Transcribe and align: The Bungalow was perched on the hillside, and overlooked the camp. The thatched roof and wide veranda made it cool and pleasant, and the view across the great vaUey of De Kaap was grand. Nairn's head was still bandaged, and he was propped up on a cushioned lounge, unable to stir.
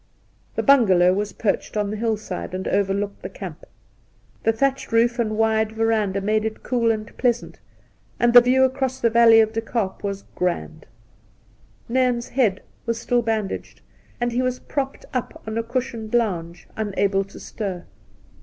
The 0.55 0.63
Bungalow 0.63 1.13
was 1.13 1.31
perched 1.31 1.77
on 1.77 1.91
the 1.91 1.95
hillside, 1.95 2.55
and 2.55 2.67
overlooked 2.67 3.21
the 3.21 3.29
camp. 3.29 3.65
The 4.41 4.51
thatched 4.51 4.91
roof 4.91 5.19
and 5.19 5.37
wide 5.37 5.73
veranda 5.73 6.21
made 6.21 6.43
it 6.43 6.63
cool 6.63 6.89
and 6.89 7.15
pleasant, 7.19 7.59
and 8.19 8.33
the 8.33 8.41
view 8.41 8.63
across 8.63 8.99
the 8.99 9.11
great 9.11 9.29
vaUey 9.29 9.43
of 9.43 9.53
De 9.53 9.61
Kaap 9.61 10.01
was 10.03 10.23
grand. 10.33 10.87
Nairn's 11.87 12.29
head 12.29 12.63
was 12.87 12.99
still 12.99 13.21
bandaged, 13.21 13.81
and 14.19 14.31
he 14.31 14.41
was 14.41 14.57
propped 14.61 15.05
up 15.13 15.43
on 15.45 15.55
a 15.55 15.61
cushioned 15.61 16.15
lounge, 16.15 16.67
unable 16.75 17.23
to 17.25 17.39
stir. 17.39 17.85